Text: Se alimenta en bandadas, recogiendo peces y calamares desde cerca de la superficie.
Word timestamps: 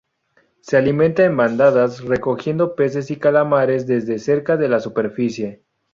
Se 0.61 0.77
alimenta 0.77 1.23
en 1.25 1.37
bandadas, 1.37 2.03
recogiendo 2.03 2.75
peces 2.75 3.11
y 3.11 3.17
calamares 3.17 3.85
desde 3.85 4.17
cerca 4.17 4.57
de 4.57 4.67
la 4.67 4.79
superficie. 4.79 5.61